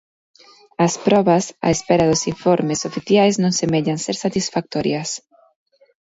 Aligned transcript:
As 0.85 0.93
probas, 1.05 1.45
á 1.67 1.69
espera 1.75 2.09
dos 2.11 2.23
informes 2.33 2.85
oficiais, 2.89 3.33
non 3.43 3.53
semellan 3.61 3.97
ser 4.05 4.15
satisfactorias. 4.23 5.09